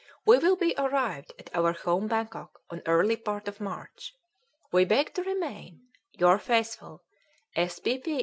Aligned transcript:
"We 0.25 0.39
will 0.39 0.55
be 0.55 0.73
arrived 0.79 1.31
at 1.37 1.51
our 1.55 1.73
home 1.73 2.07
Bangkok 2.07 2.61
on 2.71 2.81
early 2.87 3.15
part 3.15 3.47
of 3.47 3.61
March. 3.61 4.15
"We 4.71 4.83
beg 4.83 5.13
to 5.13 5.21
remain 5.21 5.89
"Your 6.13 6.39
faithful 6.39 7.03
"S. 7.55 7.77
P. 7.77 7.99
P. 7.99 8.19